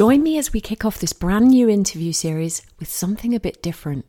[0.00, 3.62] Join me as we kick off this brand new interview series with something a bit
[3.62, 4.06] different.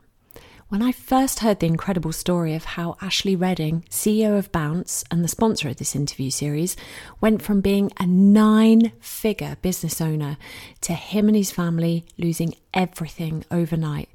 [0.69, 5.21] When I first heard the incredible story of how Ashley Redding, CEO of Bounce and
[5.21, 6.77] the sponsor of this interview series,
[7.19, 10.37] went from being a nine figure business owner
[10.79, 14.07] to him and his family losing everything overnight,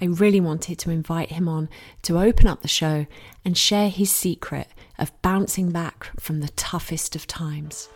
[0.00, 1.68] I really wanted to invite him on
[2.02, 3.06] to open up the show
[3.44, 4.66] and share his secret
[4.98, 7.88] of bouncing back from the toughest of times.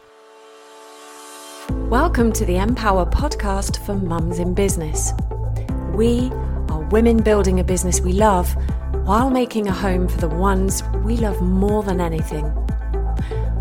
[1.70, 5.12] Welcome to the Empower podcast for mums in business.
[5.94, 6.30] We
[6.68, 8.54] are women building a business we love
[9.06, 12.44] while making a home for the ones we love more than anything.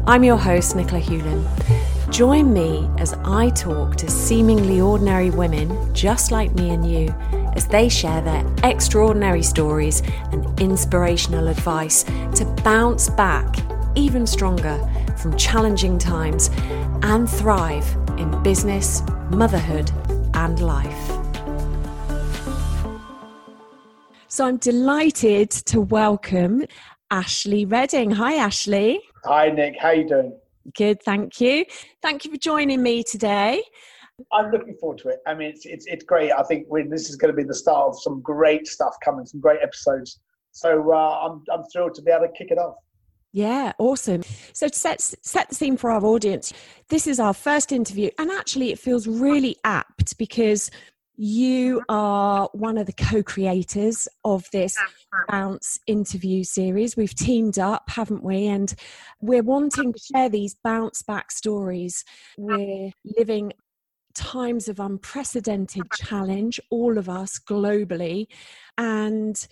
[0.05, 2.11] I'm your host, Nicola Huelin.
[2.11, 7.07] Join me as I talk to seemingly ordinary women just like me and you
[7.55, 13.55] as they share their extraordinary stories and inspirational advice to bounce back
[13.95, 14.77] even stronger
[15.23, 16.49] from challenging times
[17.01, 19.89] and thrive in business, motherhood,
[20.33, 21.07] and life.
[24.27, 26.65] So I'm delighted to welcome
[27.09, 28.11] Ashley Redding.
[28.11, 28.99] Hi, Ashley.
[29.23, 29.79] Hi, Nick.
[29.79, 30.37] How you doing?
[30.75, 31.63] Good, thank you.
[32.01, 33.63] Thank you for joining me today.
[34.33, 35.19] I'm looking forward to it.
[35.25, 36.33] I mean, it's it's, it's great.
[36.33, 39.39] I think this is going to be the start of some great stuff coming, some
[39.39, 40.19] great episodes.
[40.51, 42.75] So uh, I'm I'm thrilled to be able to kick it off.
[43.33, 44.21] Yeah, awesome.
[44.53, 46.53] So to set set the scene for our audience,
[46.89, 50.69] this is our first interview, and actually, it feels really apt because
[51.15, 54.75] you are one of the co-creators of this
[55.29, 56.97] bounce interview series.
[56.97, 58.47] We've teamed up haven't we?
[58.47, 58.73] And
[59.21, 62.03] we're wanting to share these bounce back stories.
[62.37, 63.53] We're living
[64.15, 68.27] times of unprecedented challenge all of us globally.
[68.77, 69.47] And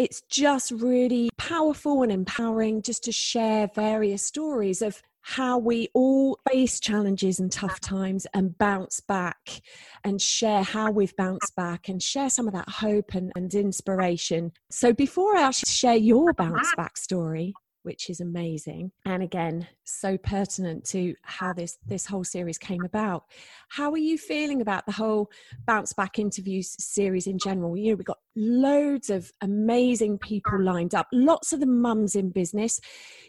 [0.00, 6.38] it's just really powerful and empowering just to share various stories of how we all
[6.50, 9.60] face challenges and tough times and bounce back
[10.02, 14.52] and share how we've bounced back and share some of that hope and, and inspiration.
[14.70, 20.16] So, before I actually share your bounce back story, which is amazing and again so
[20.18, 23.24] pertinent to how this this whole series came about.
[23.68, 25.30] How are you feeling about the whole
[25.66, 27.76] bounce back interviews series in general?
[27.76, 32.30] You know we've got loads of amazing people lined up lots of the mums in
[32.30, 32.80] business.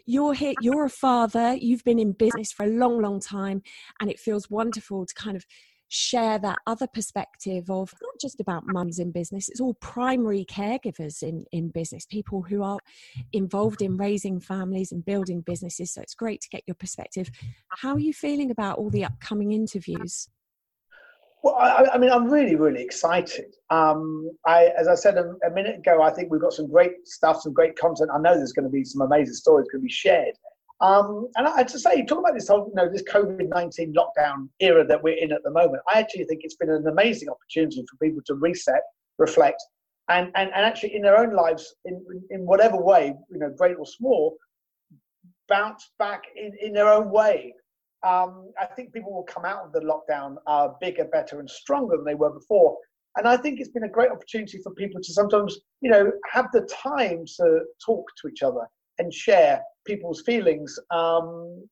[0.06, 3.62] You're here you're a father you've been in business for a long long time
[4.00, 5.44] and it feels wonderful to kind of
[5.92, 11.22] share that other perspective of not just about mums in business, it's all primary caregivers
[11.22, 12.78] in, in business, people who are
[13.34, 15.92] involved in raising families and building businesses.
[15.92, 17.30] So it's great to get your perspective.
[17.68, 20.28] How are you feeling about all the upcoming interviews?
[21.42, 23.54] Well, I, I mean, I'm really, really excited.
[23.68, 27.06] Um, I, as I said a, a minute ago, I think we've got some great
[27.06, 28.10] stuff, some great content.
[28.14, 30.36] I know there's going to be some amazing stories going to be shared.
[30.82, 34.48] Um, and I, to say, talk about this whole, you know, this COVID nineteen lockdown
[34.58, 35.80] era that we're in at the moment.
[35.88, 38.82] I actually think it's been an amazing opportunity for people to reset,
[39.18, 39.62] reflect,
[40.08, 43.76] and and, and actually in their own lives, in in whatever way, you know, great
[43.78, 44.36] or small,
[45.48, 47.54] bounce back in in their own way.
[48.04, 51.96] Um, I think people will come out of the lockdown uh, bigger, better, and stronger
[51.96, 52.76] than they were before.
[53.16, 56.48] And I think it's been a great opportunity for people to sometimes, you know, have
[56.52, 58.66] the time to talk to each other
[59.02, 60.78] and share people's feelings.
[60.90, 61.64] Um,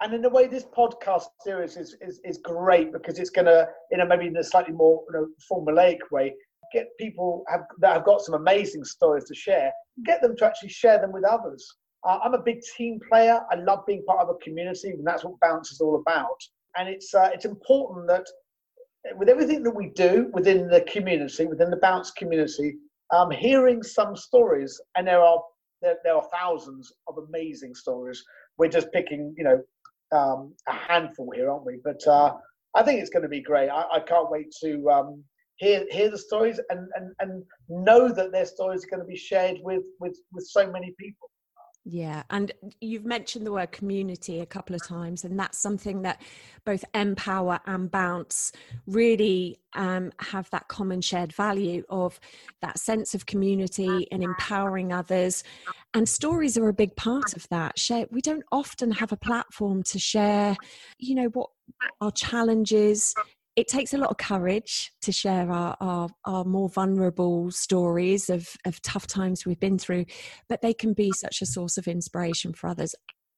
[0.00, 3.68] and in a way, this podcast series is, is, is great because it's going to,
[3.90, 6.32] you know, maybe in a slightly more you know, formulaic way,
[6.72, 9.72] get people have, that have got some amazing stories to share,
[10.04, 11.66] get them to actually share them with others.
[12.06, 13.40] Uh, I'm a big team player.
[13.50, 16.40] I love being part of a community, and that's what Bounce is all about.
[16.76, 18.24] And it's uh, it's important that
[19.16, 22.76] with everything that we do within the community, within the Bounce community,
[23.12, 25.42] um, hearing some stories, and there are
[25.82, 28.22] there, there are thousands of amazing stories.
[28.56, 29.62] We're just picking, you know,
[30.12, 31.80] um, a handful here, aren't we?
[31.84, 32.34] But uh,
[32.74, 33.68] I think it's going to be great.
[33.68, 35.24] I, I can't wait to um,
[35.56, 39.16] hear hear the stories and, and, and know that their stories are going to be
[39.16, 41.30] shared with, with, with so many people.
[41.84, 46.20] Yeah, and you've mentioned the word community a couple of times, and that's something that
[46.66, 48.52] both Empower and Bounce
[48.86, 52.20] really um, have that common shared value of
[52.60, 55.44] that sense of community and empowering others.
[55.94, 57.78] And stories are a big part of that.
[57.78, 60.56] Share, we don't often have a platform to share,
[60.98, 61.50] you know, what
[62.00, 63.14] our challenges,
[63.58, 68.48] it takes a lot of courage to share our, our, our, more vulnerable stories of,
[68.64, 70.04] of tough times we've been through,
[70.48, 72.94] but they can be such a source of inspiration for others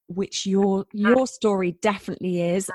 [0.09, 2.69] which your your story definitely is.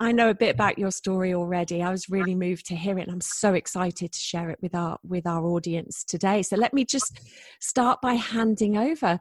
[0.00, 1.80] I know a bit about your story already.
[1.80, 4.74] I was really moved to hear it and I'm so excited to share it with
[4.74, 6.42] our with our audience today.
[6.42, 7.20] So let me just
[7.60, 9.18] start by handing over.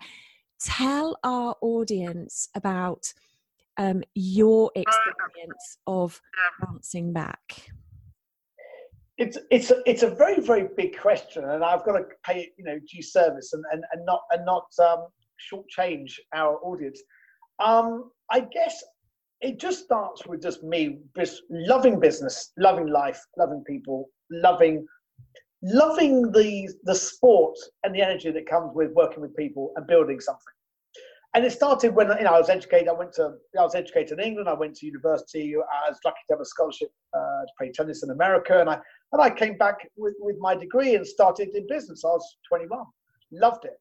[0.59, 3.13] Tell our audience about
[3.81, 6.21] um, your experience of
[6.61, 7.71] bouncing back?
[9.21, 12.63] it's it's a, it's a very very big question, and I've got to pay you
[12.63, 15.05] know due service and, and, and not and not um,
[15.47, 17.01] shortchange our audience.
[17.59, 18.83] Um, I guess
[19.41, 24.87] it just starts with just me just loving business, loving life, loving people, loving
[25.61, 30.19] loving the the sport and the energy that comes with working with people and building
[30.19, 30.55] something.
[31.33, 32.89] And it started when you know I was educated.
[32.89, 34.49] I went to I was educated in England.
[34.49, 35.55] I went to university.
[35.55, 38.79] I was lucky to have a scholarship uh, to play tennis in America, and I
[39.13, 42.03] and I came back with, with my degree and started in business.
[42.03, 42.85] I was 21,
[43.31, 43.79] loved it.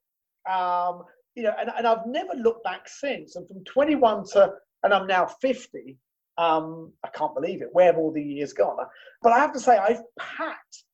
[0.51, 1.03] Um,
[1.35, 3.37] you know, and, and I've never looked back since.
[3.37, 4.53] And from 21 to
[4.83, 5.99] and I'm now 50.
[6.39, 7.69] Um, I can't believe it.
[7.73, 8.77] Where have all the years gone?
[9.23, 10.85] But I have to say, I've packed.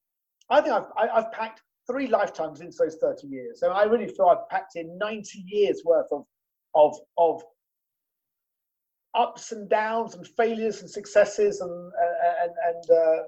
[0.51, 3.61] I think I've, I, have i have packed three lifetimes into those 30 years.
[3.61, 6.25] So I really feel I've packed in 90 years worth of
[6.77, 7.43] of of
[9.15, 11.93] ups and downs and failures and successes and
[12.43, 13.23] and, and uh,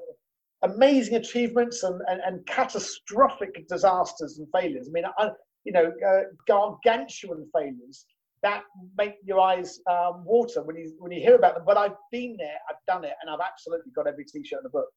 [0.62, 4.89] amazing achievements and, and, and, catastrophic disasters and failures.
[4.89, 5.31] I mean, I,
[5.65, 8.06] you know, uh, gargantuan failures
[8.43, 8.62] that
[8.97, 11.65] make your eyes um, water when you when you hear about them.
[11.67, 14.71] But I've been there, I've done it, and I've absolutely got every T-shirt in the
[14.71, 14.89] book.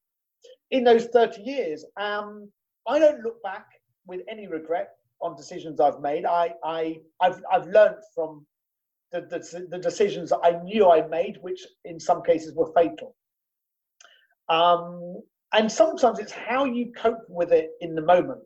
[0.70, 2.50] In those 30 years, um,
[2.88, 3.66] I don't look back
[4.06, 4.90] with any regret
[5.22, 6.24] on decisions I've made.
[6.24, 8.44] I, I, I've, I've learned from
[9.12, 13.14] the, the, the decisions that I knew I made, which in some cases were fatal.
[14.48, 15.22] Um,
[15.52, 18.40] and sometimes it's how you cope with it in the moment.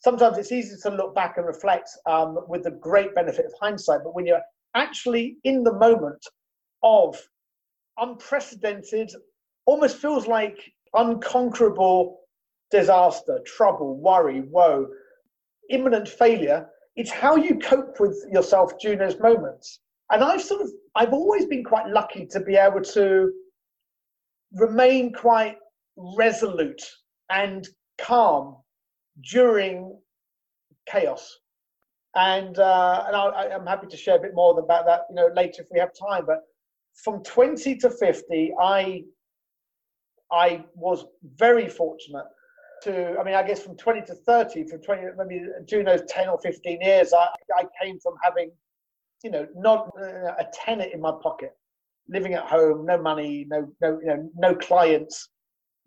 [0.00, 4.00] Sometimes it's easy to look back and reflect um, with the great benefit of hindsight,
[4.04, 4.42] but when you're
[4.74, 6.24] actually in the moment
[6.82, 7.16] of
[7.98, 9.12] unprecedented,
[9.66, 10.58] almost feels like
[10.94, 12.18] unconquerable
[12.72, 14.88] disaster, trouble, worry, woe,
[15.70, 19.80] imminent failure, it's how you cope with yourself during those moments.
[20.10, 23.32] And I've sort of, I've always been quite lucky to be able to
[24.52, 25.56] remain quite
[25.96, 26.82] resolute
[27.30, 27.66] and
[27.98, 28.56] calm
[29.30, 29.98] during
[30.86, 31.38] chaos.
[32.14, 35.30] And, uh, and I, am happy to share a bit more about that, you know,
[35.34, 36.26] later if we have time.
[36.26, 36.42] But
[37.02, 39.04] from 20 to 50, I,
[40.30, 41.06] I was
[41.36, 42.26] very fortunate
[42.82, 46.28] to, I mean, I guess from 20 to 30, from 20, maybe during those 10
[46.28, 48.50] or 15 years, I, I came from having,
[49.22, 51.52] you know, not uh, a tenner in my pocket,
[52.08, 55.28] living at home, no money, no, no, you know, no clients,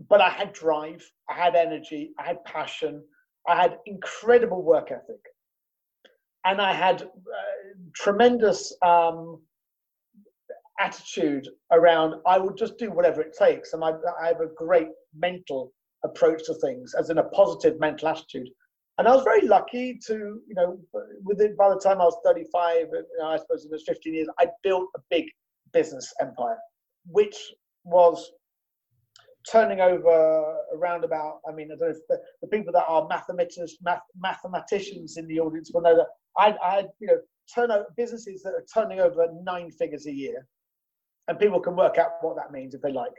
[0.09, 3.03] but I had drive, I had energy, I had passion,
[3.47, 5.21] I had incredible work ethic,
[6.45, 7.07] and I had uh,
[7.93, 9.41] tremendous um,
[10.79, 12.15] attitude around.
[12.25, 13.91] I will just do whatever it takes, and I,
[14.21, 15.71] I have a great mental
[16.05, 18.47] approach to things, as in a positive mental attitude.
[18.97, 20.13] And I was very lucky to,
[20.47, 20.79] you know,
[21.23, 24.27] within by the time I was 35, you know, I suppose it was 15 years,
[24.39, 25.25] I built a big
[25.73, 26.57] business empire,
[27.05, 27.35] which
[27.83, 28.31] was
[29.51, 33.07] turning over around about, I mean, I don't know if the, the people that are
[33.07, 37.17] mathematicians, math, mathematicians in the audience will know that I, I had, you know,
[37.53, 40.47] turnover businesses that are turning over nine figures a year.
[41.27, 43.13] And people can work out what that means if they like.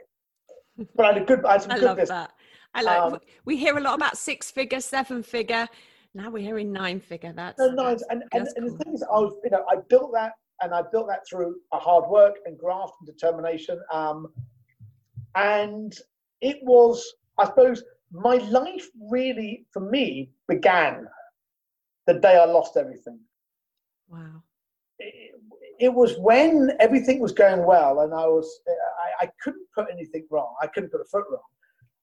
[0.95, 2.09] But I had a good, I had some I good business.
[2.09, 2.33] That.
[2.73, 5.67] I like, um, we hear a lot about six figure, seven figure.
[6.13, 7.33] Now we're hearing nine figure.
[7.33, 7.97] That's, no, nine.
[8.09, 10.81] And, and, and the thing is, I was, you know, I built that and I
[10.91, 13.79] built that through a hard work and graft and determination.
[13.91, 14.27] Um,
[15.35, 15.95] and
[16.41, 21.07] it was, I suppose, my life really, for me, began
[22.05, 23.19] the day I lost everything.
[24.07, 24.43] Wow.
[24.99, 25.35] It,
[25.79, 30.25] it was when everything was going well, and I was, I, I, couldn't put anything
[30.31, 30.55] wrong.
[30.59, 31.41] I couldn't put a foot wrong.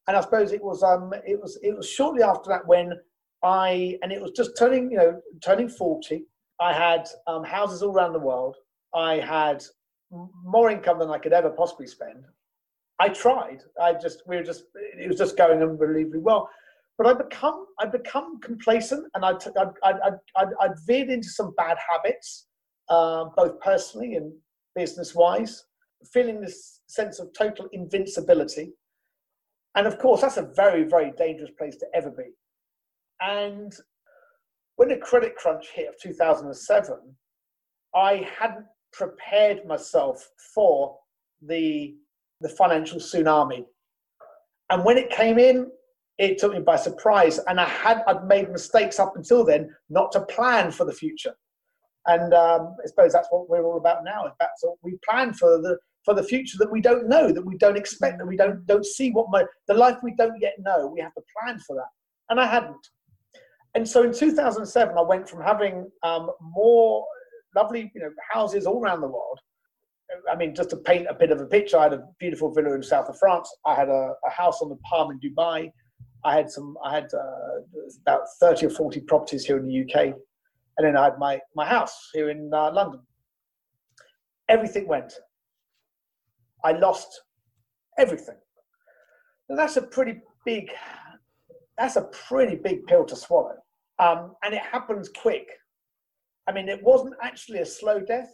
[0.07, 2.93] And I suppose it was, um, it was, it was shortly after that when
[3.43, 6.27] I, and it was just turning, you know, turning forty.
[6.61, 8.57] I had um, houses all around the world.
[8.95, 9.65] I had
[10.45, 12.25] more income than I could ever possibly spend.
[13.01, 13.63] I tried.
[13.81, 16.49] I just we were just it was just going unbelievably well.
[16.97, 21.55] But I become I become complacent, and I I I I I veered into some
[21.57, 22.47] bad habits,
[22.89, 24.33] uh, both personally and
[24.77, 25.65] business wise,
[26.13, 28.73] feeling this sense of total invincibility,
[29.75, 32.25] and of course that's a very very dangerous place to ever be.
[33.21, 33.73] And
[34.77, 36.99] when the credit crunch hit of 2007,
[37.95, 40.97] I hadn't prepared myself for
[41.43, 41.95] the
[42.41, 43.65] the financial tsunami.
[44.71, 45.71] And when it came in,
[46.19, 47.39] it took me by surprise.
[47.47, 51.35] And I had I'd made mistakes up until then not to plan for the future.
[52.07, 54.25] And um, I suppose that's what we're all about now.
[54.39, 57.57] That's what we plan for the for the future that we don't know, that we
[57.57, 60.91] don't expect, that we don't don't see what my the life we don't yet know.
[60.93, 61.91] We have to plan for that.
[62.31, 62.87] And I hadn't.
[63.75, 67.05] And so in 2007, I went from having um, more
[67.57, 69.41] lovely, you know, houses all around the world
[70.31, 72.75] I mean, just to paint a bit of a picture, I had a beautiful villa
[72.75, 73.53] in south of France.
[73.65, 75.71] I had a, a house on the Palm in Dubai.
[76.25, 77.61] I had some, I had uh,
[78.03, 80.15] about 30 or 40 properties here in the UK.
[80.77, 83.01] And then I had my, my house here in uh, London.
[84.49, 85.13] Everything went.
[86.65, 87.21] I lost
[87.99, 88.37] everything.
[89.49, 90.71] Now that's a pretty big,
[91.79, 93.57] that's a pretty big pill to swallow.
[93.99, 95.47] Um, and it happens quick.
[96.49, 98.31] I mean, it wasn't actually a slow death.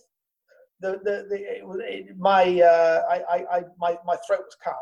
[0.80, 4.76] The, the, the it it, my, uh, I, I, my, my throat was cut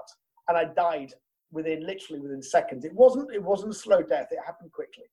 [0.48, 1.12] and I died
[1.50, 2.84] within literally within seconds.
[2.84, 4.28] It wasn't, it wasn't a slow death.
[4.30, 5.04] It happened quickly,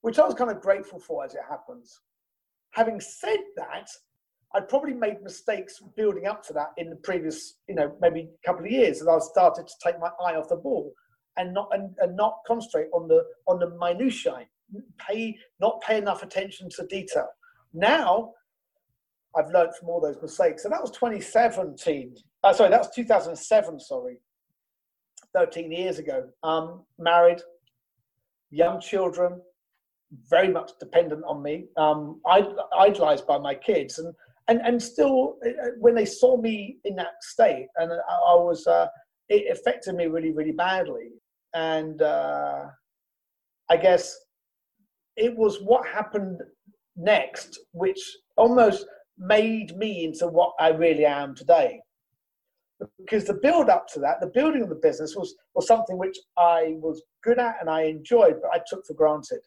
[0.00, 2.00] which I was kind of grateful for as it happens.
[2.70, 3.88] Having said that,
[4.54, 8.46] I'd probably made mistakes building up to that in the previous, you know, maybe a
[8.46, 10.92] couple of years, and I started to take my eye off the ball
[11.36, 14.46] and not and, and not concentrate on the on the minutiae,
[14.98, 17.28] pay not pay enough attention to detail.
[17.72, 18.32] Now,
[19.36, 22.16] I've learned from all those mistakes, and that was 2017.
[22.42, 23.78] Uh, sorry, that was 2007.
[23.78, 24.20] Sorry,
[25.34, 26.28] 13 years ago.
[26.42, 27.40] Um, married,
[28.50, 29.40] young children,
[30.28, 31.66] very much dependent on me.
[31.76, 32.20] Um,
[32.76, 34.12] idolized by my kids, and
[34.48, 38.66] and and still uh, uh, when they saw me in that state and i, was
[38.66, 38.86] uh,
[39.28, 41.10] it affected me really really badly.
[41.54, 42.66] And uh,
[43.68, 44.16] i guess
[45.16, 46.40] it was what happened
[46.96, 48.00] next which
[48.36, 48.86] almost
[49.18, 51.80] made me into what i really am today.
[52.98, 56.18] Because the build up to that the building of the business was was something which
[56.38, 59.40] i was good at and i enjoyed but i took for granted.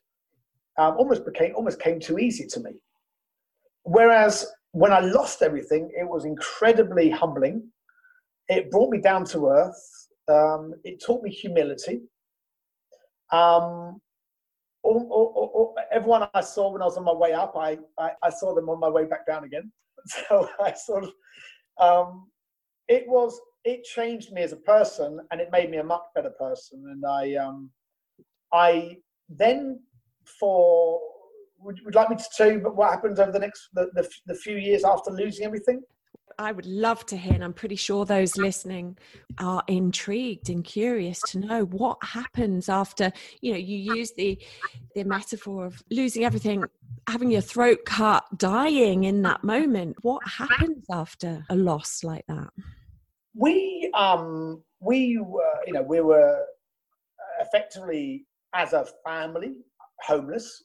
[0.78, 2.74] Um, almost became almost came too easy to me.
[3.84, 7.70] Whereas when I lost everything, it was incredibly humbling.
[8.50, 10.08] It brought me down to earth.
[10.28, 12.02] Um, it taught me humility.
[13.32, 14.02] Um,
[14.82, 18.12] all, all, all, everyone I saw when I was on my way up, I, I,
[18.24, 19.72] I, saw them on my way back down again.
[20.06, 21.12] So I sort of,
[21.80, 22.28] um,
[22.90, 26.32] it was, it changed me as a person and it made me a much better
[26.32, 26.84] person.
[26.92, 27.70] And I, um,
[28.52, 28.98] I
[29.30, 29.80] then
[30.40, 31.00] for
[31.64, 34.36] would you like me to tell you what happens over the next the, the, the
[34.36, 35.82] few years after losing everything?
[36.40, 38.98] I would love to hear, and I'm pretty sure those listening
[39.38, 43.12] are intrigued and curious to know what happens after.
[43.42, 44.42] You know, you use the
[44.96, 46.70] the metaphor of losing everything,
[47.08, 49.98] having your throat cut, dying in that moment.
[50.02, 52.50] What happens after a loss like that?
[53.36, 56.46] We um we were you know we were
[57.40, 59.56] effectively as a family
[60.02, 60.64] homeless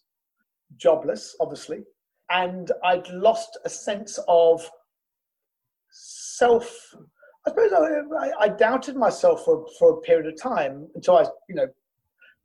[0.77, 1.83] jobless, obviously,
[2.31, 4.69] and I'd lost a sense of
[5.91, 6.95] self.
[7.47, 11.55] I suppose I, I, doubted myself for, for a period of time until I, you
[11.55, 11.67] know,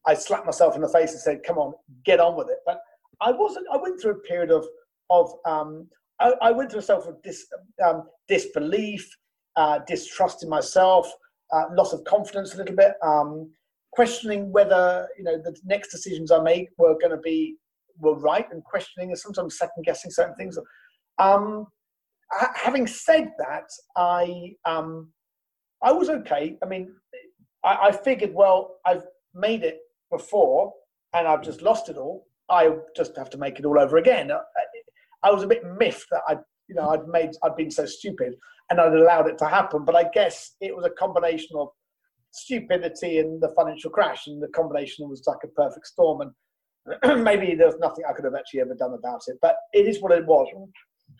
[0.08, 1.74] I slapped myself in the face and said, "Come on,
[2.06, 2.80] get on with it." But
[3.22, 3.68] I wasn't.
[3.72, 4.65] I went through a period of
[5.10, 5.88] of um,
[6.20, 7.48] I, I, went through a self of dis,
[7.86, 9.10] um, disbelief,
[9.56, 11.12] uh, distrust in myself,
[11.51, 13.51] uh, loss of confidence a little bit, um,
[13.92, 17.58] questioning whether you know the next decisions I make were going to be
[18.00, 20.58] were right and questioning and sometimes second guessing certain things.
[21.20, 21.68] Um,
[22.56, 25.12] having said that, I um,
[25.84, 26.58] I was okay.
[26.64, 26.94] I mean,
[27.64, 30.74] I, I, figured, well, I've made it before
[31.14, 32.26] and I've just lost it all.
[32.50, 34.32] I just have to make it all over again.
[34.32, 34.40] I,
[35.24, 36.38] I was a bit miffed that I,
[36.70, 38.36] you know, I'd made, I'd been so stupid
[38.70, 39.84] and I'd allowed it to happen.
[39.84, 41.68] But I guess it was a combination of
[42.32, 46.22] stupidity and the financial crash, and the combination was like a perfect storm.
[46.22, 46.32] And
[47.06, 50.12] maybe there's nothing I could have actually ever done about it, but it is what
[50.12, 50.48] it was.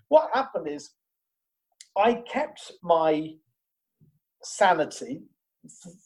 [0.10, 0.91] What happened is
[1.98, 3.34] I kept my
[4.43, 5.22] sanity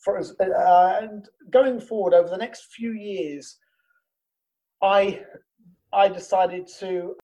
[0.03, 3.57] for, uh, and going forward over the next few years,
[4.81, 5.21] I
[5.93, 7.15] I decided to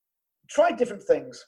[0.50, 1.46] try different things,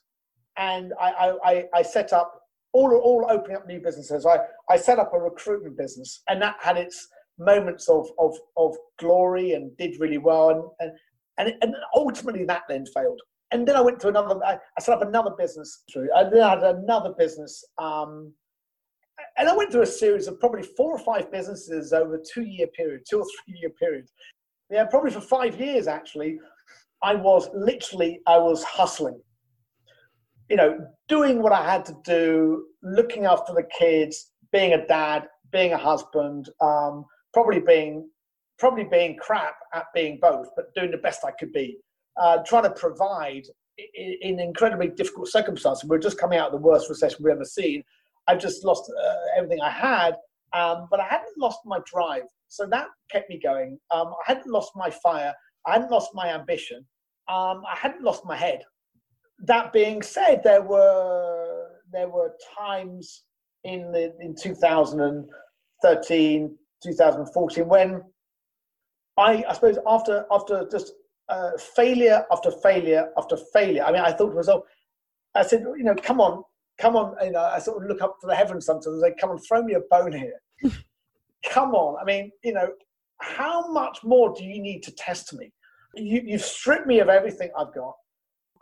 [0.58, 2.40] and I I, I set up
[2.74, 4.26] all all opening up new businesses.
[4.26, 4.40] I
[4.70, 9.54] I set up a recruitment business, and that had its moments of, of, of glory
[9.54, 10.76] and did really well.
[10.80, 10.92] And,
[11.38, 13.22] and, and ultimately that then failed.
[13.52, 16.42] And then I went to another, I, I set up another business through, and then
[16.42, 17.64] I had another business.
[17.78, 18.34] Um,
[19.38, 22.44] and I went through a series of probably four or five businesses over a two
[22.44, 24.08] year period, two or three year period.
[24.70, 26.40] Yeah, probably for five years actually.
[27.04, 29.20] I was literally, I was hustling.
[30.50, 35.28] You know, doing what I had to do, looking after the kids, being a dad,
[35.52, 38.10] being a husband, um, probably being
[38.58, 41.78] probably being crap at being both, but doing the best I could be,
[42.16, 43.44] uh, trying to provide
[43.94, 45.84] in, in, incredibly difficult circumstances.
[45.84, 47.84] We're just coming out of the worst recession we've ever seen.
[48.28, 50.16] I've just lost uh, everything I had,
[50.54, 53.78] um, but I hadn't lost my drive, so that kept me going.
[53.92, 55.34] Um, I hadn't lost my fire.
[55.68, 56.78] I hadn't lost my ambition.
[57.28, 58.62] Um, I hadn't lost my head.
[59.40, 63.24] That being said, there were there were times
[63.66, 68.02] in the in 2013 2014 when
[69.18, 70.94] I, I suppose after after just
[71.30, 74.64] uh, failure after failure after failure, I mean, I thought to myself,
[75.34, 76.44] I said, you know, come on,
[76.80, 77.16] come on.
[77.24, 79.40] You know, I sort of look up to the heavens sometimes and say, come on,
[79.40, 80.40] throw me a bone here.
[81.50, 81.98] come on.
[82.02, 82.70] I mean, you know,
[83.22, 85.52] how much more do you need to test me?
[85.96, 87.94] You, you've stripped me of everything I've got.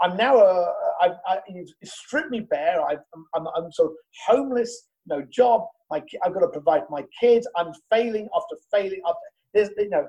[0.02, 2.82] I'm now a, I, I, you've stripped me bare.
[2.82, 3.96] i am I'm sort of
[4.28, 5.66] homeless, no job.
[5.90, 7.48] My, I've got to provide my kids.
[7.56, 9.02] I'm failing after failing.
[9.06, 9.20] After,
[9.54, 10.08] there's, you know,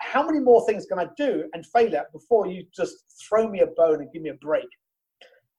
[0.00, 2.96] how many more things can I do and fail at before you just
[3.28, 4.68] throw me a bone and give me a break?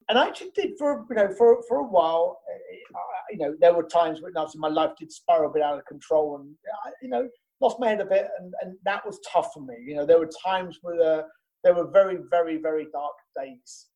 [0.07, 2.39] And I actually did for you know for for a while.
[2.49, 2.99] Uh,
[3.31, 6.37] you know, there were times when my life did spiral a bit out of control,
[6.37, 6.55] and
[7.01, 7.27] you know,
[7.61, 9.75] lost my head a bit, and, and that was tough for me.
[9.85, 11.23] You know, there were times where uh,
[11.63, 13.87] there were very, very, very dark days,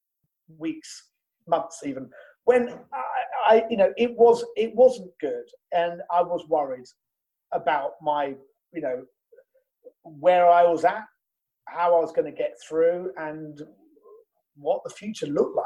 [0.58, 1.10] weeks,
[1.48, 2.10] months, even
[2.46, 6.86] when I, I, you know, it was it wasn't good, and I was worried
[7.52, 8.36] about my,
[8.74, 9.04] you know,
[10.04, 11.04] where I was at,
[11.68, 13.62] how I was going to get through, and
[14.56, 15.66] what the future looked like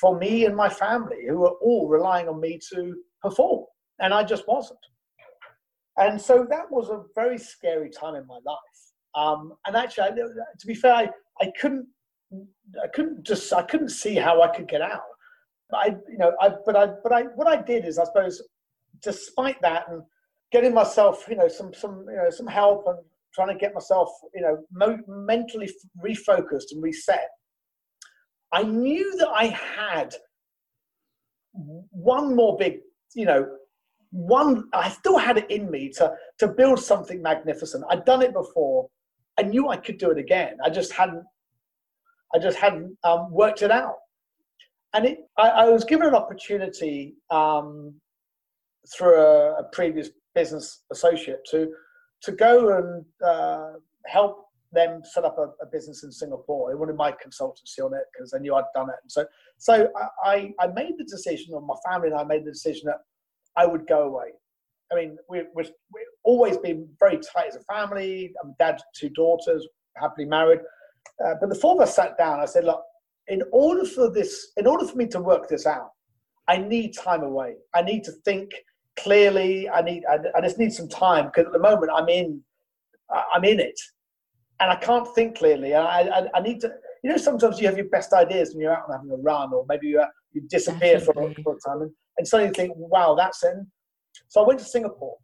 [0.00, 3.64] for me and my family, who were all relying on me to perform,
[4.00, 4.78] and I just wasn't.
[5.96, 8.58] And so that was a very scary time in my life.
[9.14, 11.08] Um, and actually, I, to be fair, I,
[11.40, 11.86] I couldn't,
[12.82, 15.02] I couldn't just, I couldn't see how I could get out.
[15.78, 18.42] I, you know, I, but I, but I, what I did is, I suppose,
[19.02, 20.02] despite that, and
[20.52, 22.98] getting myself, you know, some, some, you know, some help and
[23.34, 25.70] trying to get myself, you know, mo- mentally
[26.04, 27.28] refocused and reset.
[28.52, 30.14] I knew that I had
[31.52, 32.78] one more big,
[33.14, 33.46] you know,
[34.10, 34.64] one.
[34.72, 37.84] I still had it in me to to build something magnificent.
[37.88, 38.88] I'd done it before.
[39.38, 40.58] I knew I could do it again.
[40.64, 41.24] I just hadn't.
[42.34, 43.96] I just hadn't um, worked it out.
[44.92, 47.94] And it, I, I was given an opportunity um,
[48.92, 51.70] through a, a, previous business associate to
[52.22, 53.72] to go and uh,
[54.06, 56.70] help them set up a, a, business in Singapore.
[56.70, 58.96] They wanted my consultancy on it because they knew I'd done it.
[59.02, 59.24] And so,
[59.58, 59.88] so
[60.24, 62.98] I, I made the decision, or my family and I made the decision that
[63.56, 64.28] I would go away.
[64.92, 68.32] I mean, we, we, we've always been very tight as a family.
[68.42, 70.60] I'm dad to two daughters, happily married.
[71.24, 72.40] Uh, but the four of us sat down.
[72.40, 72.82] I said, look,
[73.28, 75.90] in order for this, in order for me to work this out,
[76.48, 77.54] I need time away.
[77.74, 78.50] I need to think
[78.98, 79.68] clearly.
[79.68, 82.40] I need, I, I just need some time because at the moment I'm in,
[83.34, 83.78] I'm in it,
[84.60, 85.74] and I can't think clearly.
[85.74, 86.72] I, I, I need to.
[87.02, 89.54] You know, sometimes you have your best ideas when you're out and having a run,
[89.54, 92.72] or maybe you, uh, you disappear for, for a time, and, and suddenly you think,
[92.76, 93.66] "Wow, that's in."
[94.28, 95.16] So I went to Singapore.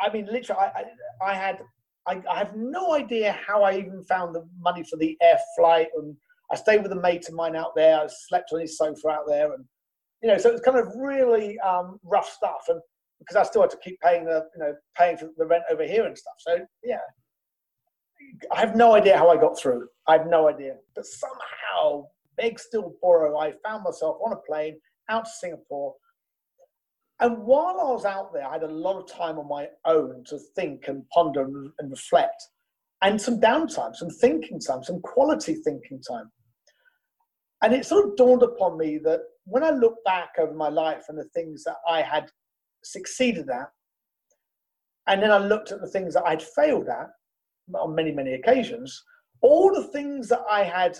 [0.00, 0.82] I mean, literally, I,
[1.24, 1.60] I, I had,
[2.06, 5.88] I, I, have no idea how I even found the money for the air flight.
[5.96, 6.16] And
[6.52, 8.00] I stayed with a mate of mine out there.
[8.00, 9.52] I slept on his sofa out there.
[9.52, 9.64] And,
[10.22, 12.64] you know, so it was kind of really um, rough stuff.
[12.68, 12.80] And
[13.18, 15.84] because I still had to keep paying the, you know, paying for the rent over
[15.84, 16.34] here and stuff.
[16.38, 16.98] So, yeah.
[18.52, 19.88] I have no idea how I got through.
[20.06, 20.76] I have no idea.
[20.94, 25.94] But somehow, beg, still borrow, I found myself on a plane out to Singapore
[27.22, 30.24] and while I was out there, I had a lot of time on my own
[30.26, 32.42] to think and ponder and reflect,
[33.00, 36.32] and some downtime, some thinking time, some quality thinking time.
[37.62, 41.04] And it sort of dawned upon me that when I look back over my life
[41.08, 42.30] and the things that I had
[42.82, 43.70] succeeded at,
[45.06, 47.08] and then I looked at the things that I'd failed at
[47.74, 49.02] on many, many occasions,
[49.40, 50.98] all the things that I had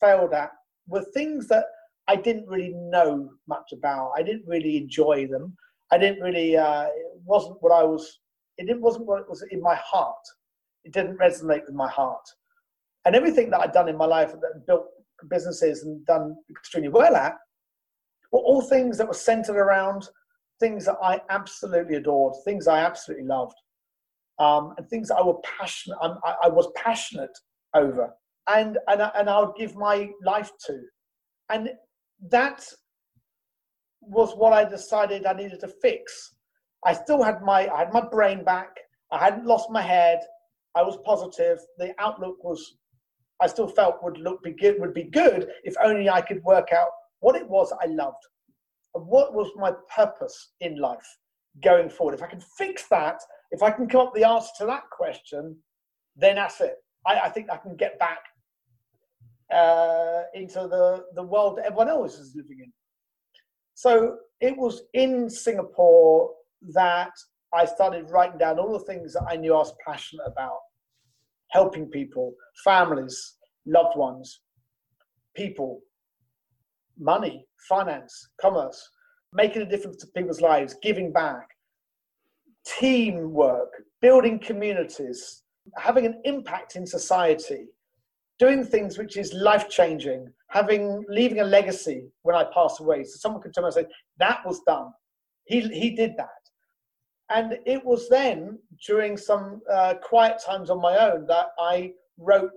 [0.00, 0.50] failed at
[0.86, 1.64] were things that
[2.06, 4.12] I didn't really know much about.
[4.16, 5.54] I didn't really enjoy them.
[5.92, 6.56] I didn't really.
[6.56, 8.20] Uh, it wasn't what I was.
[8.56, 10.16] It wasn't what it was in my heart.
[10.84, 12.26] It didn't resonate with my heart.
[13.04, 14.86] And everything that I'd done in my life, that built
[15.28, 17.36] businesses and done extremely well at,
[18.32, 20.08] were all things that were centered around
[20.60, 23.54] things that I absolutely adored, things I absolutely loved,
[24.38, 25.98] um, and things I were passionate.
[26.02, 27.36] I, I was passionate
[27.74, 28.10] over,
[28.48, 30.80] and and and I would give my life to.
[31.50, 31.70] And
[32.30, 32.64] that
[34.00, 36.34] was what I decided I needed to fix.
[36.84, 38.76] I still had my I had my brain back.
[39.10, 40.20] I hadn't lost my head.
[40.74, 41.58] I was positive.
[41.78, 42.76] The outlook was
[43.40, 46.72] I still felt would look be good would be good if only I could work
[46.72, 46.88] out
[47.20, 48.24] what it was I loved
[48.94, 51.06] and what was my purpose in life
[51.62, 52.14] going forward.
[52.14, 53.20] If I can fix that,
[53.50, 55.56] if I can come up with the answer to that question,
[56.16, 56.76] then that's it.
[57.06, 58.18] I, I think I can get back
[59.52, 62.72] uh, into the, the world that everyone else is living in.
[63.74, 66.30] So it was in Singapore
[66.74, 67.12] that
[67.54, 70.58] I started writing down all the things that I knew I was passionate about
[71.50, 72.34] helping people,
[72.64, 74.40] families, loved ones,
[75.36, 75.80] people,
[76.98, 78.90] money, finance, commerce,
[79.32, 81.48] making a difference to people's lives, giving back,
[82.66, 85.42] teamwork, building communities,
[85.76, 87.66] having an impact in society,
[88.38, 93.04] doing things which is life changing, having leaving a legacy when I pass away.
[93.04, 93.86] So someone could tell me and say,
[94.18, 94.92] that was done.
[95.46, 96.37] He, he did that.
[97.30, 102.52] And it was then, during some uh, quiet times on my own, that I wrote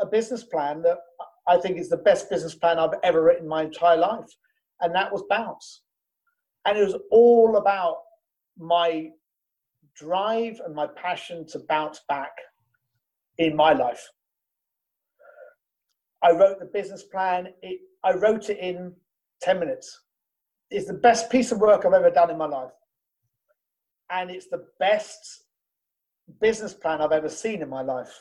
[0.00, 0.98] a business plan that
[1.46, 4.30] I think is the best business plan I've ever written in my entire life.
[4.80, 5.82] And that was Bounce.
[6.64, 7.96] And it was all about
[8.58, 9.10] my
[9.94, 12.32] drive and my passion to bounce back
[13.38, 14.08] in my life.
[16.22, 17.48] I wrote the business plan.
[17.62, 18.92] It, I wrote it in
[19.42, 20.02] 10 minutes.
[20.70, 22.70] It's the best piece of work I've ever done in my life.
[24.12, 25.44] And it's the best
[26.40, 28.12] business plan I've ever seen in my life.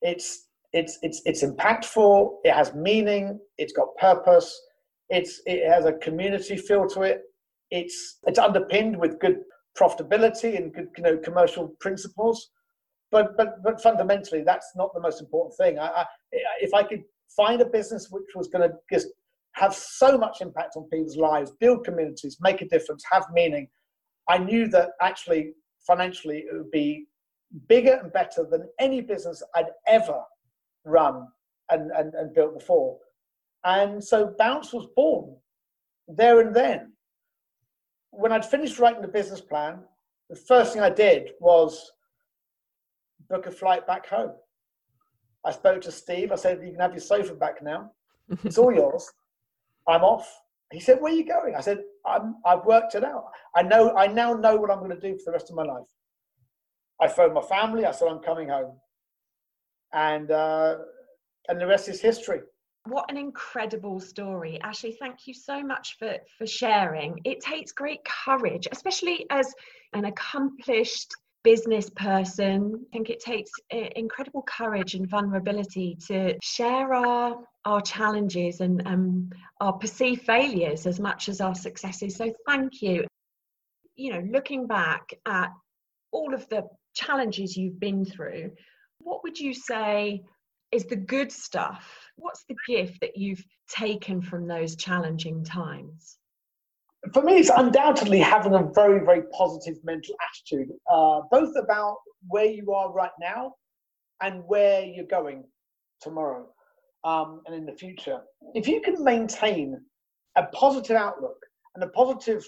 [0.00, 4.60] It's, it's, it's, it's impactful, it has meaning, it's got purpose,
[5.08, 7.22] it's, it has a community feel to it,
[7.70, 9.40] it's, it's underpinned with good
[9.78, 12.50] profitability and good you know, commercial principles.
[13.10, 15.78] But, but, but fundamentally, that's not the most important thing.
[15.78, 16.04] I, I,
[16.60, 17.02] if I could
[17.36, 19.08] find a business which was going to just
[19.52, 23.68] have so much impact on people's lives, build communities, make a difference, have meaning,
[24.28, 25.52] I knew that actually
[25.86, 27.06] financially it would be
[27.68, 30.22] bigger and better than any business I'd ever
[30.84, 31.28] run
[31.70, 32.98] and, and, and built before.
[33.64, 35.36] And so Bounce was born
[36.08, 36.92] there and then.
[38.10, 39.80] When I'd finished writing the business plan,
[40.30, 41.90] the first thing I did was
[43.28, 44.32] book a flight back home.
[45.44, 46.32] I spoke to Steve.
[46.32, 47.90] I said, You can have your sofa back now.
[48.44, 49.10] It's all yours.
[49.88, 50.32] I'm off.
[50.74, 51.54] He said, Where are you going?
[51.54, 53.26] I said, I'm, I've worked it out.
[53.54, 53.96] I know.
[53.96, 55.86] I now know what I'm going to do for the rest of my life.
[57.00, 57.86] I phoned my family.
[57.86, 58.76] I said, I'm coming home.
[59.92, 60.76] And, uh,
[61.48, 62.40] and the rest is history.
[62.86, 64.60] What an incredible story.
[64.62, 67.18] Ashley, thank you so much for, for sharing.
[67.24, 69.54] It takes great courage, especially as
[69.94, 72.74] an accomplished business person.
[72.74, 79.30] I think it takes incredible courage and vulnerability to share our our challenges and um,
[79.60, 82.16] our perceived failures as much as our successes.
[82.16, 83.06] So thank you.
[83.96, 85.50] You know, looking back at
[86.10, 88.52] all of the challenges you've been through,
[88.98, 90.22] what would you say
[90.72, 91.88] is the good stuff?
[92.16, 96.18] What's the gift that you've taken from those challenging times?
[97.12, 101.96] For me, it's undoubtedly having a very, very positive mental attitude, uh, both about
[102.28, 103.54] where you are right now
[104.22, 105.44] and where you're going
[106.00, 106.46] tomorrow
[107.04, 108.20] um, and in the future.
[108.54, 109.80] If you can maintain
[110.36, 111.36] a positive outlook
[111.74, 112.44] and a positive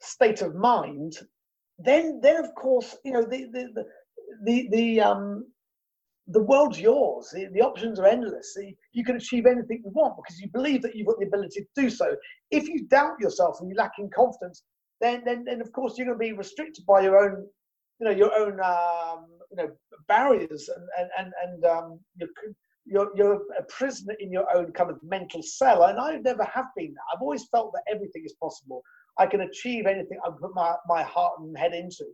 [0.00, 1.18] state of mind,
[1.78, 3.84] then, then of course, you know the the the
[4.44, 5.46] the, the um,
[6.30, 7.30] the world's yours.
[7.32, 8.56] The, the options are endless.
[8.92, 11.66] You can achieve anything you want because you believe that you've got the ability to
[11.74, 12.14] do so.
[12.50, 14.62] If you doubt yourself and you lack in confidence,
[15.00, 17.46] then, then, then of course you're going to be restricted by your own,
[18.00, 19.70] you know, your own, um, you know,
[20.06, 22.28] barriers and and and, and um, you're,
[22.84, 25.84] you're you're a prisoner in your own kind of mental cell.
[25.84, 27.02] And I never have been that.
[27.14, 28.82] I've always felt that everything is possible.
[29.18, 32.04] I can achieve anything I put my, my heart and head into.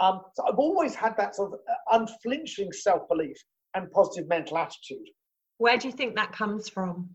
[0.00, 1.60] Um, so I've always had that sort of
[1.92, 3.36] unflinching self belief
[3.74, 5.06] and positive mental attitude.
[5.58, 7.10] Where do you think that comes from?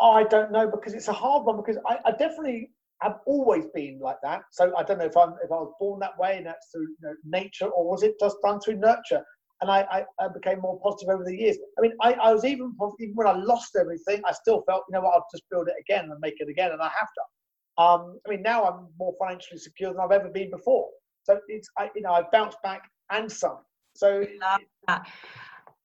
[0.00, 2.70] I don't know because it's a hard one because I, I, definitely
[3.00, 4.42] have always been like that.
[4.50, 6.82] So I don't know if I'm if I was born that way and that's through
[6.82, 9.22] you know, nature or was it just done through nurture.
[9.60, 11.56] And I, I, I, became more positive over the years.
[11.78, 14.94] I mean, I, I was even even when I lost everything, I still felt you
[14.94, 17.82] know what I'll just build it again and make it again, and I have to.
[17.82, 20.88] Um, I mean, now I'm more financially secure than I've ever been before.
[21.22, 23.58] So it's I, you know I've bounced back and some.
[23.94, 24.26] So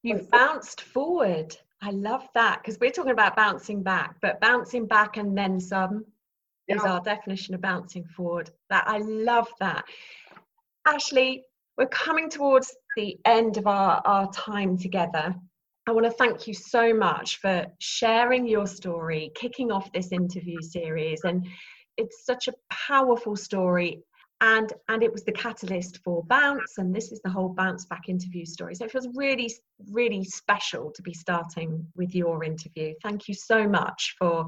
[0.04, 1.56] You've bounced forward.
[1.82, 6.06] I love that because we're talking about bouncing back, but bouncing back and then some
[6.68, 6.76] yeah.
[6.76, 8.50] is our definition of bouncing forward.
[8.70, 9.86] That I love that.
[10.86, 11.44] Ashley,
[11.78, 15.36] we're coming towards the end of our, our time together.
[15.88, 20.62] I want to thank you so much for sharing your story, kicking off this interview
[20.62, 21.22] series.
[21.24, 21.48] And
[21.98, 24.04] it's such a powerful story
[24.42, 28.08] and and it was the catalyst for bounce and this is the whole bounce back
[28.08, 28.76] interview story.
[28.76, 29.54] So it feels really
[29.92, 32.94] really special to be starting with your interview.
[33.04, 34.46] Thank you so much for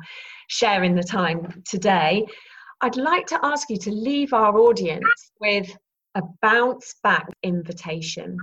[0.48, 2.26] sharing the time today.
[2.82, 5.70] I'd like to ask you to leave our audience with
[6.16, 8.38] a bounce back invitation.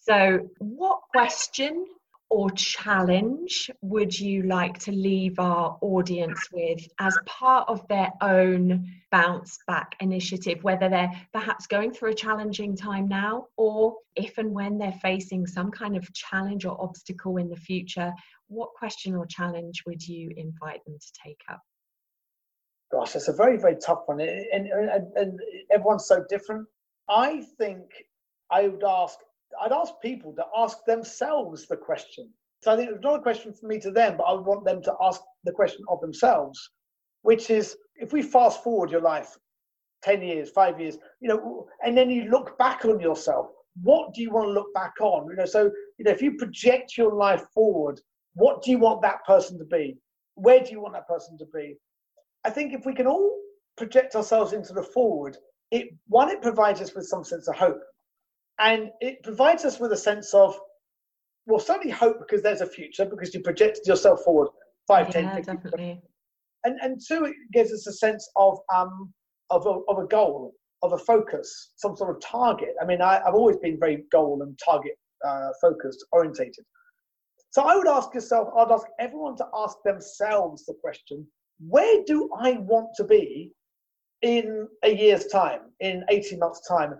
[0.00, 1.86] So what question
[2.30, 8.88] or challenge would you like to leave our audience with as part of their own
[9.10, 14.52] bounce back initiative, whether they're perhaps going through a challenging time now or if and
[14.52, 18.12] when they're facing some kind of challenge or obstacle in the future?
[18.46, 21.60] What question or challenge would you invite them to take up?
[22.92, 24.20] Gosh, it's a very, very tough one.
[24.20, 25.40] And, and, and
[25.72, 26.66] everyone's so different.
[27.08, 27.86] I think
[28.52, 29.18] I would ask
[29.60, 32.30] I'd ask people to ask themselves the question.
[32.62, 34.64] So I think it's not a question for me to them, but I would want
[34.64, 36.70] them to ask the question of themselves,
[37.22, 39.36] which is if we fast forward your life
[40.02, 43.48] 10 years, five years, you know, and then you look back on yourself,
[43.82, 45.28] what do you want to look back on?
[45.30, 48.00] You know, so, you know, if you project your life forward,
[48.34, 49.96] what do you want that person to be?
[50.34, 51.76] Where do you want that person to be?
[52.44, 53.36] I think if we can all
[53.76, 55.36] project ourselves into the forward,
[55.70, 57.80] it one, it provides us with some sense of hope.
[58.60, 60.58] And it provides us with a sense of,
[61.46, 64.48] well, certainly hope because there's a future, because you projected yourself forward
[64.86, 66.02] five, yeah, 10, 50, definitely.
[66.64, 69.12] And, and two, it gives us a sense of, um,
[69.48, 72.74] of, a, of a goal, of a focus, some sort of target.
[72.80, 76.64] I mean, I, have always been very goal and target uh, focused, orientated.
[77.50, 81.26] So I would ask yourself, I'd ask everyone to ask themselves the question
[81.66, 83.52] where do I want to be
[84.22, 86.94] in a year's time, in 18 months' time?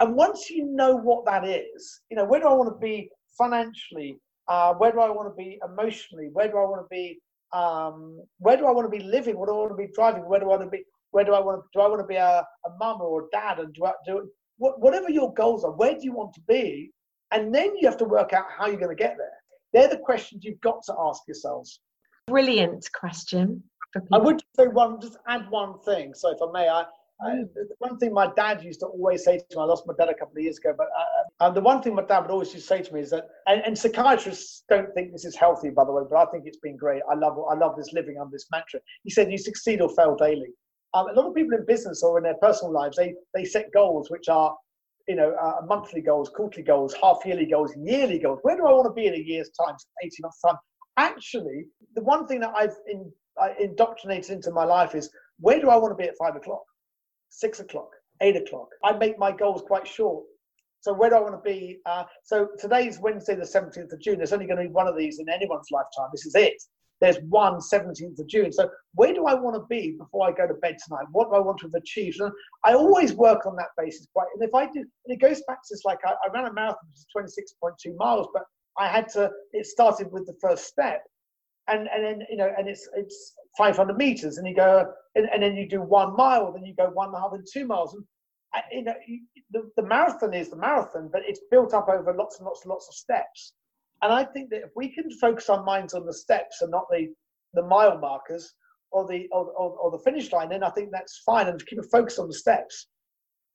[0.00, 3.10] And once you know what that is, you know, where do I want to be
[3.36, 4.18] financially?
[4.46, 6.28] Uh, where do I want to be emotionally?
[6.32, 7.18] Where do I want to be?
[7.52, 9.38] Um, where do I want to be living?
[9.38, 10.28] What do I want to be driving?
[10.28, 10.84] Where do I want to be?
[11.10, 11.78] Where do I want to?
[11.78, 13.58] Do I want to be a, a mum or a dad?
[13.58, 15.72] And do I do whatever your goals are?
[15.72, 16.92] Where do you want to be?
[17.30, 19.38] And then you have to work out how you're going to get there.
[19.72, 21.80] They're the questions you've got to ask yourselves.
[22.26, 23.62] Brilliant question.
[24.12, 26.14] I would say one, just add one thing.
[26.14, 26.84] So if I may, I,
[27.20, 27.48] I, mm.
[27.78, 30.14] one thing my dad used to always say to me, I lost my dad a
[30.14, 32.68] couple of years ago, but uh, uh the one thing my dad would always used
[32.68, 35.84] to say to me is that, and, and, psychiatrists don't think this is healthy, by
[35.84, 37.02] the way, but I think it's been great.
[37.10, 38.80] I love, I love this living on this mantra.
[39.04, 40.48] He said, "You succeed or fail daily."
[40.94, 43.72] Um, a lot of people in business or in their personal lives, they they set
[43.72, 44.56] goals which are,
[45.08, 48.38] you know, uh, monthly goals, quarterly goals, half yearly goals, yearly goals.
[48.42, 50.56] Where do I want to be in a year's time, eighteen months time?
[50.96, 55.68] Actually, the one thing that I've in, uh, indoctrinated into my life is where do
[55.68, 56.62] I want to be at five o'clock?
[57.30, 58.68] Six o'clock, eight o'clock.
[58.84, 60.24] I make my goals quite short.
[60.80, 61.78] So where do I want to be?
[61.86, 64.18] Uh, so today's Wednesday, the 17th of June.
[64.18, 66.08] There's only going to be one of these in anyone's lifetime.
[66.12, 66.54] This is it.
[67.00, 68.52] There's one 17th of June.
[68.52, 71.06] So where do I want to be before I go to bed tonight?
[71.12, 72.20] What do I want to have achieved?
[72.64, 74.06] I always work on that basis.
[74.12, 76.46] Quite, and if I do, and it goes back to this, like I, I ran
[76.46, 78.44] a marathon, which is 26.2 miles, but
[78.78, 79.30] I had to.
[79.52, 81.04] It started with the first step
[81.68, 85.42] and and then you know and it's it's 500 meters and you go and, and
[85.42, 87.94] then you do one mile then you go one mile and two miles.
[87.94, 88.04] And
[88.56, 88.94] uh, you know
[89.50, 92.70] the, the marathon is the marathon but it's built up over lots and lots and
[92.70, 93.54] lots of steps.
[94.02, 96.86] And i think that if we can focus our minds on the steps and not
[96.90, 97.08] the
[97.54, 98.54] the mile markers
[98.90, 101.78] or the or, or, or the finish line then i think that's fine and keep
[101.78, 102.86] a focus on the steps.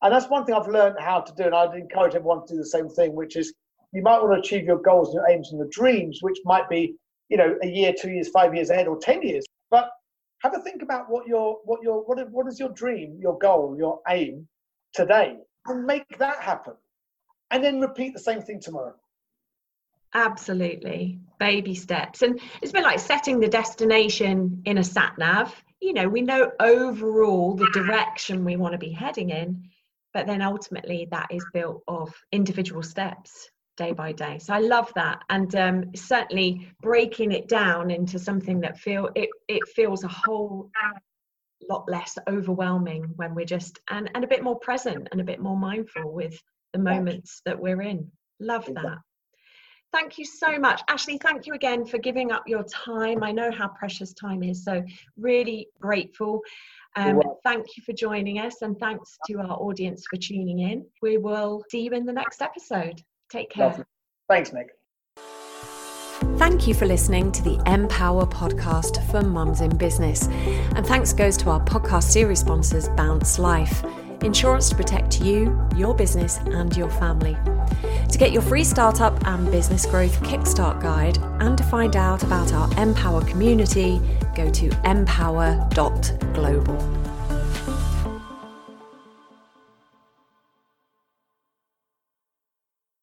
[0.01, 2.57] And that's one thing i've learned how to do and i'd encourage everyone to do
[2.59, 3.53] the same thing which is
[3.93, 6.67] you might want to achieve your goals and your aims and your dreams which might
[6.69, 6.95] be
[7.29, 9.45] you know, a year, two years, five years ahead, or ten years.
[9.69, 9.89] But
[10.43, 13.75] have a think about what your what your what what is your dream, your goal,
[13.77, 14.47] your aim
[14.93, 16.73] today, and make that happen,
[17.51, 18.93] and then repeat the same thing tomorrow.
[20.13, 25.63] Absolutely, baby steps, and it's been like setting the destination in a sat nav.
[25.81, 29.63] You know, we know overall the direction we want to be heading in,
[30.13, 34.39] but then ultimately that is built of individual steps day by day.
[34.39, 35.23] So i love that.
[35.29, 40.69] And um, certainly breaking it down into something that feel it, it feels a whole
[41.69, 45.39] lot less overwhelming when we're just and, and a bit more present and a bit
[45.39, 46.37] more mindful with
[46.73, 48.11] the moments that we're in.
[48.39, 48.97] Love that.
[49.93, 50.81] Thank you so much.
[50.89, 53.23] Ashley thank you again for giving up your time.
[53.23, 54.83] I know how precious time is so
[55.17, 56.41] really grateful.
[56.95, 60.85] Um, thank you for joining us and thanks to our audience for tuning in.
[61.01, 63.67] We will see you in the next episode Take care.
[63.67, 63.85] Lovely.
[64.29, 64.69] Thanks, Nick.
[66.37, 70.27] Thank you for listening to the Empower podcast for mums in business.
[70.75, 73.83] And thanks goes to our podcast series sponsors, Bounce Life,
[74.23, 77.37] insurance to protect you, your business, and your family.
[78.09, 82.53] To get your free startup and business growth kickstart guide and to find out about
[82.53, 84.01] our Empower community,
[84.35, 87.02] go to empower.global.